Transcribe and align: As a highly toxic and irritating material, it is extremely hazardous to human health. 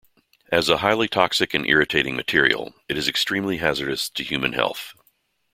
As 0.51 0.67
a 0.67 0.77
highly 0.77 1.07
toxic 1.07 1.53
and 1.53 1.63
irritating 1.63 2.15
material, 2.15 2.73
it 2.89 2.97
is 2.97 3.07
extremely 3.07 3.57
hazardous 3.57 4.09
to 4.09 4.23
human 4.23 4.53
health. 4.53 4.95